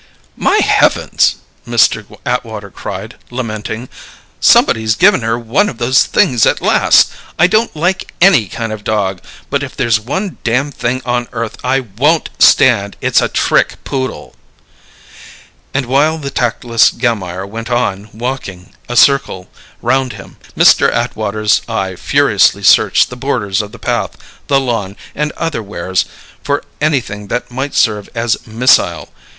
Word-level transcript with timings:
"My 0.35 0.57
heavens!" 0.61 1.35
Mr. 1.67 2.03
Atwater 2.25 2.71
cried, 2.71 3.17
lamenting. 3.29 3.87
"Somebody's 4.39 4.95
given 4.95 5.21
her 5.21 5.37
one 5.37 5.69
of 5.69 5.77
those 5.77 6.05
things 6.05 6.47
at 6.47 6.59
last! 6.59 7.11
I 7.37 7.45
don't 7.45 7.75
like 7.75 8.11
any 8.19 8.47
kind 8.47 8.73
of 8.73 8.83
dog, 8.83 9.21
but 9.51 9.61
if 9.61 9.77
there's 9.77 9.99
one 9.99 10.39
dam 10.43 10.71
thing 10.71 11.03
on 11.05 11.27
earth 11.33 11.55
I 11.63 11.81
won't 11.81 12.31
stand, 12.39 12.97
it's 12.99 13.21
a 13.21 13.27
trick 13.27 13.75
poodle!" 13.83 14.35
And 15.71 15.85
while 15.85 16.17
the 16.17 16.31
tactless 16.31 16.89
Gammire 16.89 17.45
went 17.45 17.69
on, 17.69 18.09
"walking" 18.11 18.73
a 18.89 18.95
circle 18.97 19.49
round 19.83 20.13
him, 20.13 20.37
Mr. 20.57 20.91
Atwater's 20.91 21.61
eye 21.69 21.95
furiously 21.95 22.63
searched 22.63 23.11
the 23.11 23.15
borders 23.15 23.61
of 23.61 23.71
the 23.71 23.77
path, 23.77 24.17
the 24.47 24.59
lawn, 24.59 24.95
and 25.13 25.31
otherwheres, 25.33 26.05
for 26.43 26.63
anything 26.81 27.27
that 27.27 27.51
might 27.51 27.75
serve 27.75 28.09
as 28.15 28.47
missile. 28.47 29.11